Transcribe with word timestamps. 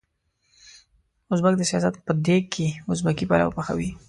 ازبک 1.33 1.53
د 1.57 1.61
سياست 1.71 1.95
په 2.05 2.13
دېګ 2.25 2.43
کې 2.53 2.67
ازبکي 2.91 3.25
پلو 3.29 3.49
پخوي. 3.57 3.89